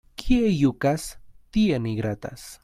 [0.21, 1.05] Kie jukas,
[1.51, 2.49] tie ni gratas.